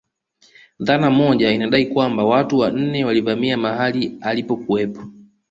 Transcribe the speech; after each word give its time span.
Dhana 0.79 1.09
moja 1.09 1.51
inadai 1.51 1.85
kwamba 1.85 2.23
watu 2.23 2.59
wanne 2.59 3.05
walivamia 3.05 3.57
mahali 3.57 4.17
alipokuwepo 4.21 5.01